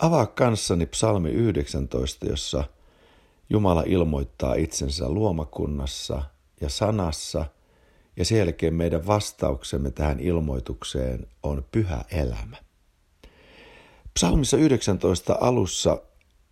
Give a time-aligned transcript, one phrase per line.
[0.00, 2.64] Avaa kanssani psalmi 19, jossa
[3.50, 6.22] Jumala ilmoittaa itsensä luomakunnassa
[6.60, 7.44] ja sanassa,
[8.16, 12.56] ja sen jälkeen meidän vastauksemme tähän ilmoitukseen on pyhä elämä.
[14.14, 16.02] Psalmissa 19 alussa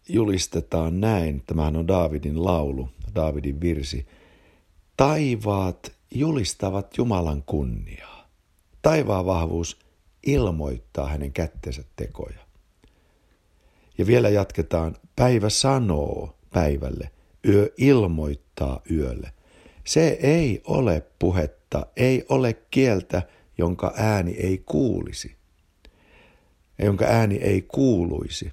[0.09, 4.07] julistetaan näin, tämähän on Daavidin laulu, Daavidin virsi.
[4.97, 8.29] Taivaat julistavat Jumalan kunniaa.
[8.83, 9.79] Taivaan vahvuus
[10.27, 12.44] ilmoittaa hänen kättensä tekoja.
[13.99, 17.11] Ja vielä jatketaan, päivä sanoo päivälle,
[17.49, 19.33] yö ilmoittaa yölle.
[19.85, 23.23] Se ei ole puhetta, ei ole kieltä,
[23.59, 25.37] jonka ääni ei kuulisi,
[26.79, 28.53] jonka ääni ei kuuluisi.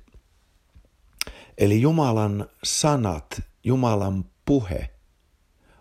[1.58, 4.90] Eli Jumalan sanat, Jumalan puhe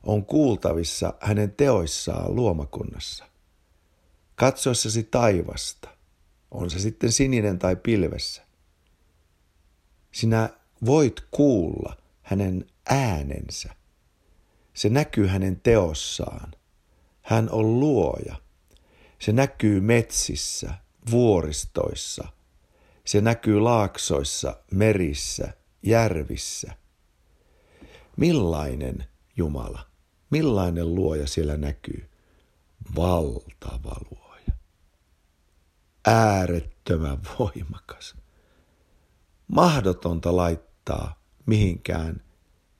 [0.02, 3.24] on kuultavissa hänen teoissaan luomakunnassa.
[4.34, 5.88] Katsoessasi taivasta,
[6.50, 8.42] on se sitten sininen tai pilvessä,
[10.12, 10.48] sinä
[10.86, 13.74] voit kuulla hänen äänensä.
[14.74, 16.52] Se näkyy hänen teossaan.
[17.22, 18.36] Hän on luoja.
[19.18, 20.74] Se näkyy metsissä,
[21.10, 22.28] vuoristoissa.
[23.04, 26.72] Se näkyy laaksoissa, merissä, järvissä.
[28.16, 29.04] Millainen
[29.36, 29.86] Jumala,
[30.30, 32.08] millainen luoja siellä näkyy?
[32.96, 34.52] Valtava luoja.
[36.06, 38.16] Äärettömän voimakas
[39.50, 42.22] mahdotonta laittaa mihinkään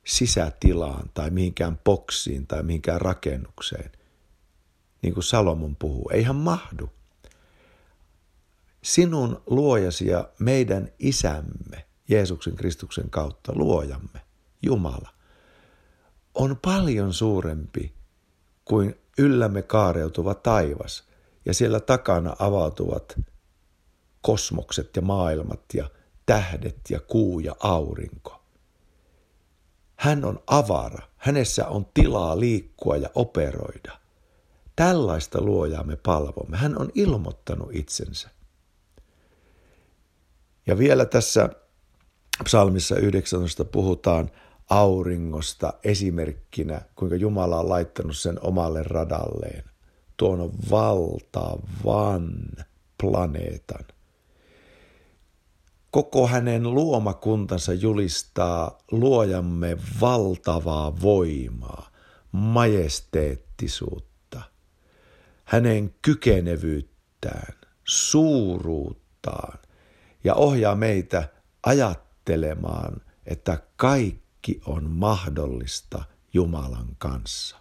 [0.06, 3.92] sisätilaan tai mihinkään boksiin tai mihinkään rakennukseen.
[5.02, 6.91] Niin kuin Salomon puhuu, eihän mahdu.
[8.82, 14.20] Sinun luojasi ja meidän isämme Jeesuksen Kristuksen kautta, luojamme,
[14.62, 15.10] Jumala,
[16.34, 17.94] on paljon suurempi
[18.64, 21.04] kuin yllämme kaareutuva taivas
[21.44, 23.20] ja siellä takana avautuvat
[24.20, 25.91] kosmokset ja maailmat ja
[26.30, 28.42] tähdet ja kuu ja aurinko.
[29.96, 33.98] Hän on avara, hänessä on tilaa liikkua ja operoida.
[34.76, 36.56] Tällaista luojaa me palvomme.
[36.56, 38.28] Hän on ilmoittanut itsensä.
[40.66, 41.48] Ja vielä tässä
[42.44, 44.30] psalmissa 19 puhutaan
[44.69, 49.64] auringosta esimerkkinä, kuinka Jumala on laittanut sen omalle radalleen.
[50.16, 52.32] Tuon on valtavan
[52.98, 53.84] planeetan–
[55.90, 61.90] Koko hänen luomakuntansa julistaa luojamme valtavaa voimaa,
[62.32, 64.42] majesteettisuutta,
[65.44, 69.58] hänen kykenevyyttään, suuruuttaan
[70.24, 71.28] ja ohjaa meitä
[71.62, 77.56] ajattelemaan, että kaikki on mahdollista Jumalan kanssa.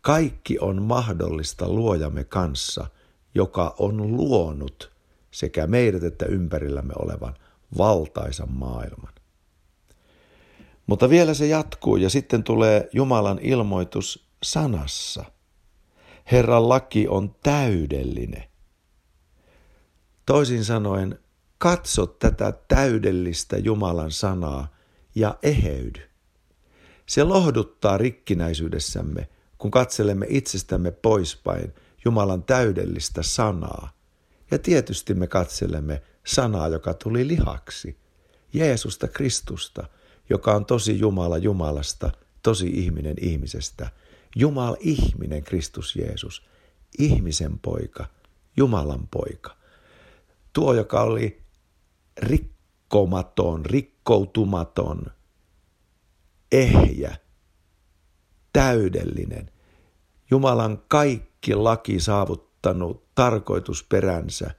[0.00, 2.86] Kaikki on mahdollista luojamme kanssa,
[3.34, 4.90] joka on luonut–
[5.36, 7.34] sekä meidät että ympärillämme olevan
[7.78, 9.12] valtaisan maailman.
[10.86, 15.24] Mutta vielä se jatkuu ja sitten tulee Jumalan ilmoitus sanassa.
[16.32, 18.44] Herran laki on täydellinen.
[20.26, 21.18] Toisin sanoen,
[21.58, 24.68] katso tätä täydellistä Jumalan sanaa
[25.14, 26.02] ja eheydy.
[27.06, 31.74] Se lohduttaa rikkinäisyydessämme, kun katselemme itsestämme poispäin
[32.04, 33.96] Jumalan täydellistä sanaa
[34.50, 37.98] ja tietysti me katselemme sanaa, joka tuli lihaksi,
[38.52, 39.88] Jeesusta Kristusta,
[40.30, 42.10] joka on tosi Jumala Jumalasta,
[42.42, 43.90] tosi ihminen ihmisestä,
[44.36, 46.46] Jumal ihminen Kristus Jeesus,
[46.98, 48.06] ihmisen poika,
[48.56, 49.56] Jumalan poika.
[50.52, 51.42] Tuo, joka oli
[52.18, 55.06] rikkomaton, rikkoutumaton,
[56.52, 57.16] ehjä,
[58.52, 59.50] täydellinen.
[60.30, 62.00] Jumalan kaikki laki
[62.66, 64.50] saavuttanut tarkoitusperänsä.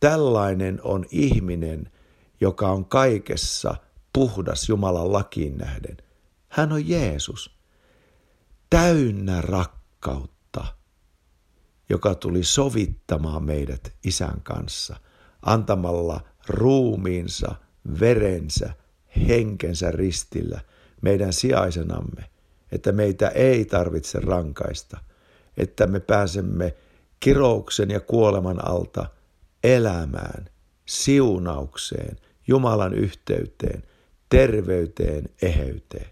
[0.00, 1.92] Tällainen on ihminen,
[2.40, 3.76] joka on kaikessa
[4.12, 5.96] puhdas Jumalan lakiin nähden.
[6.48, 7.50] Hän on Jeesus,
[8.70, 10.64] täynnä rakkautta,
[11.90, 14.96] joka tuli sovittamaan meidät isän kanssa,
[15.42, 17.54] antamalla ruumiinsa,
[18.00, 18.74] verensä,
[19.28, 20.60] henkensä ristillä
[21.02, 22.30] meidän sijaisenamme,
[22.72, 25.00] että meitä ei tarvitse rankaista,
[25.56, 26.74] että me pääsemme
[27.20, 29.06] kirouksen ja kuoleman alta
[29.64, 30.48] elämään,
[30.86, 32.16] siunaukseen,
[32.48, 33.82] Jumalan yhteyteen,
[34.28, 36.10] terveyteen, eheyteen.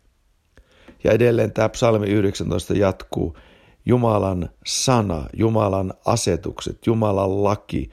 [1.04, 3.36] Ja edelleen tämä psalmi 19 jatkuu.
[3.86, 7.90] Jumalan sana, Jumalan asetukset, Jumalan laki,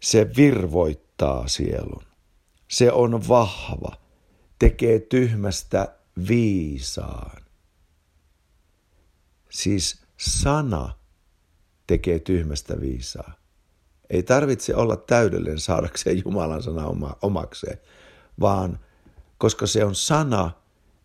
[0.00, 2.02] se virvoittaa sielun.
[2.68, 3.92] Se on vahva,
[4.58, 5.94] tekee tyhmästä
[6.28, 7.42] viisaan.
[9.50, 10.97] Siis sana
[11.88, 13.32] tekee tyhmästä viisaa.
[14.10, 17.78] Ei tarvitse olla täydellinen saadakseen Jumalan sana oma, omakseen,
[18.40, 18.78] vaan
[19.38, 20.50] koska se on sana,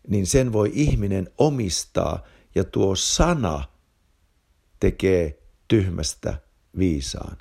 [0.08, 3.64] niin sen voi ihminen omistaa ja tuo sana
[4.80, 5.38] tekee
[5.68, 6.34] tyhmästä
[6.78, 7.36] viisaan.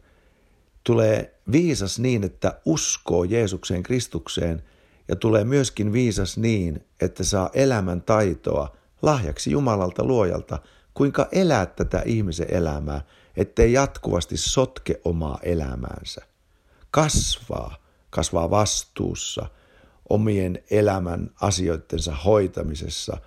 [0.83, 4.63] Tulee viisas niin, että uskoo Jeesukseen Kristukseen
[5.07, 10.59] ja tulee myöskin viisas niin, että saa elämän taitoa lahjaksi Jumalalta luojalta,
[10.93, 13.01] kuinka elää tätä ihmisen elämää,
[13.37, 16.21] ettei jatkuvasti sotke omaa elämäänsä.
[16.91, 17.75] Kasvaa,
[18.09, 19.45] kasvaa vastuussa,
[20.09, 23.17] omien elämän asioittensa hoitamisessa,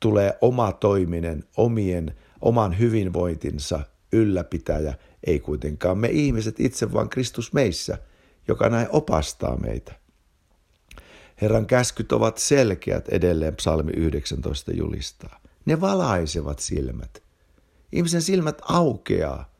[0.00, 3.80] tulee oma toiminen, omien, oman hyvinvointinsa
[4.12, 4.94] ylläpitäjä,
[5.26, 7.98] ei kuitenkaan me ihmiset itse, vaan Kristus meissä,
[8.48, 9.94] joka näin opastaa meitä.
[11.40, 15.40] Herran käskyt ovat selkeät edelleen psalmi 19 julistaa.
[15.64, 17.22] Ne valaisevat silmät.
[17.92, 19.52] Ihmisen silmät aukeaa.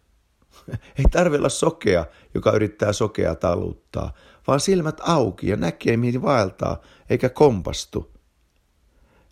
[0.99, 4.13] Ei tarvitse olla sokea, joka yrittää sokea taluttaa,
[4.47, 6.81] vaan silmät auki ja näkee, mihin vaeltaa,
[7.11, 8.13] eikä kompastu.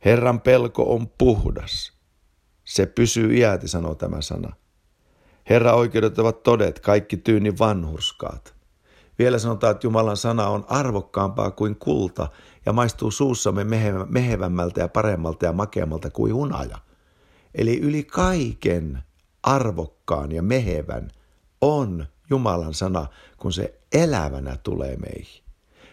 [0.05, 1.93] Herran pelko on puhdas.
[2.64, 4.52] Se pysyy iäti, sanoo tämä sana.
[5.50, 8.55] Herra oikeudet ovat todet, kaikki tyyni vanhurskaat.
[9.19, 12.29] Vielä sanotaan, että Jumalan sana on arvokkaampaa kuin kulta
[12.67, 13.64] ja maistuu suussamme
[14.08, 16.79] mehevämmältä ja paremmalta ja makeammalta kuin hunaja.
[17.55, 19.02] Eli yli kaiken
[19.43, 21.11] arvokkaan ja mehevän
[21.61, 23.06] on Jumalan sana,
[23.37, 25.43] kun se elävänä tulee meihin.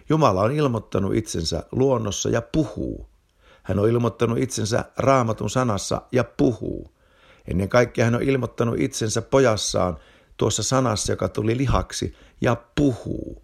[0.10, 3.10] Jumala on ilmoittanut itsensä luonnossa ja puhuu.
[3.64, 6.92] Hän on ilmoittanut itsensä raamatun sanassa ja puhuu.
[7.48, 9.98] Ennen kaikkea hän on ilmoittanut itsensä pojassaan
[10.38, 13.42] tuossa sanassa, joka tuli lihaksi ja puhuu.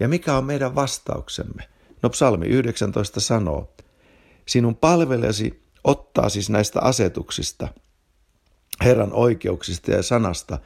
[0.00, 1.68] Ja mikä on meidän vastauksemme?
[2.02, 3.74] No psalmi 19 sanoo,
[4.46, 7.68] sinun palvelesi ottaa siis näistä asetuksista,
[8.84, 10.58] Herran oikeuksista ja sanasta,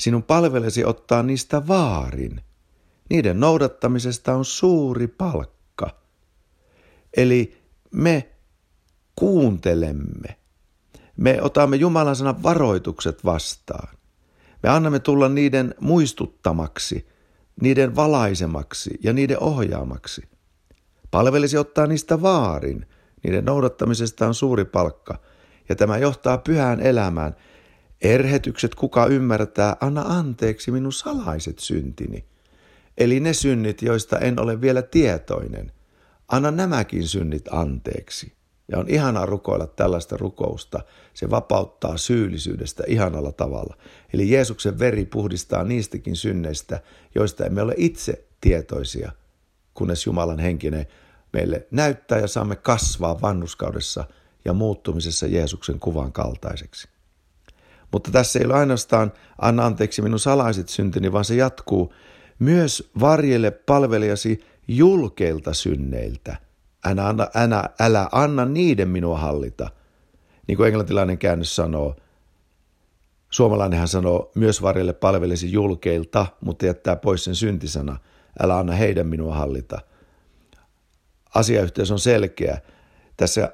[0.00, 2.40] sinun palvelesi ottaa niistä vaarin.
[3.10, 5.90] Niiden noudattamisesta on suuri palkka.
[7.16, 7.58] Eli
[7.92, 8.28] me
[9.16, 10.36] kuuntelemme.
[11.16, 13.98] Me otamme Jumalan sanan varoitukset vastaan.
[14.62, 17.08] Me annamme tulla niiden muistuttamaksi,
[17.60, 20.22] niiden valaisemaksi ja niiden ohjaamaksi.
[21.10, 22.86] Palvelisi ottaa niistä vaarin.
[23.24, 25.18] Niiden noudattamisesta on suuri palkka.
[25.68, 27.36] Ja tämä johtaa pyhään elämään.
[28.00, 32.24] Erhetykset kuka ymmärtää, anna anteeksi minun salaiset syntini.
[32.98, 35.72] Eli ne synnit, joista en ole vielä tietoinen.
[36.28, 38.32] Anna nämäkin synnit anteeksi.
[38.72, 40.80] Ja on ihanaa rukoilla tällaista rukousta.
[41.14, 43.76] Se vapauttaa syyllisyydestä ihanalla tavalla.
[44.12, 46.80] Eli Jeesuksen veri puhdistaa niistäkin synneistä,
[47.14, 49.12] joista emme ole itse tietoisia,
[49.74, 50.86] kunnes Jumalan henkinen
[51.32, 54.04] meille näyttää ja saamme kasvaa vannuskaudessa
[54.44, 56.88] ja muuttumisessa Jeesuksen kuvan kaltaiseksi.
[57.92, 61.94] Mutta tässä ei ole ainoastaan anna anteeksi minun salaiset syntini, vaan se jatkuu
[62.38, 66.36] myös varjelle palvelijasi julkeilta synneiltä–
[66.84, 69.70] älä anna, älä, älä anna niiden minua hallita.
[70.46, 71.96] Niin kuin englantilainen käännös sanoo,
[73.30, 77.96] suomalainenhan sanoo myös varjelle palvelisi julkeilta, mutta jättää pois sen syntisana.
[78.42, 79.80] Älä anna heidän minua hallita.
[81.38, 82.60] Asiayhteys on selkeä.
[83.16, 83.52] Tässä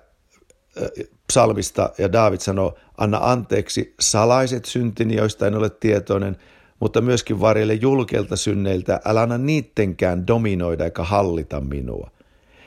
[1.27, 6.37] psalmista ja Daavid sanoo, anna anteeksi salaiset syntini, joista en ole tietoinen,
[6.81, 12.11] mutta myöskin varjelle julkeilta synneiltä, älä anna niittenkään dominoida eikä hallita minua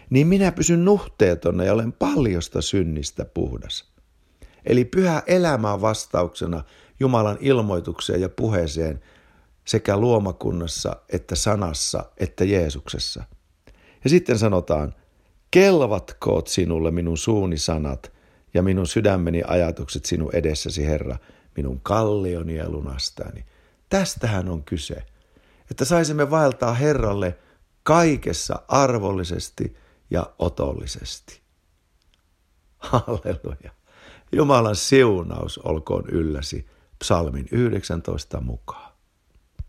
[0.09, 3.85] niin minä pysyn nuhteetona ja olen paljosta synnistä puhdas.
[4.65, 6.63] Eli pyhä elämä on vastauksena
[6.99, 8.99] Jumalan ilmoitukseen ja puheeseen
[9.65, 13.23] sekä luomakunnassa että sanassa että Jeesuksessa.
[14.03, 14.95] Ja sitten sanotaan,
[15.51, 18.11] kelvatkoot sinulle minun suuni sanat
[18.53, 21.17] ja minun sydämeni ajatukset sinun edessäsi, Herra,
[21.57, 23.45] minun kallioni ja lunastani.
[23.89, 25.03] Tästähän on kyse,
[25.71, 27.37] että saisimme vaeltaa Herralle
[27.83, 29.75] kaikessa arvollisesti–
[30.09, 31.41] ja otollisesti.
[32.77, 33.71] Halleluja.
[34.31, 36.67] Jumalan siunaus olkoon ylläsi
[36.99, 38.86] psalmin 19 mukaan.